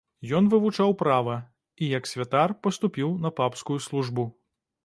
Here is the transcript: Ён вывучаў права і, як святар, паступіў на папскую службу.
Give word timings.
Ён 0.37 0.45
вывучаў 0.53 0.95
права 1.01 1.35
і, 1.83 1.91
як 1.97 2.09
святар, 2.13 2.57
паступіў 2.65 3.15
на 3.27 3.33
папскую 3.41 3.79
службу. 3.91 4.27